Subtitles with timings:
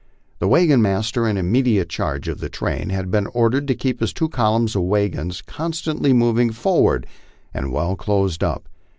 [0.39, 4.13] The wagon master in immediate charge of the train had been ordered to keep his
[4.13, 7.05] two columns of wagons constantly moving forward
[7.53, 8.67] and well closed up.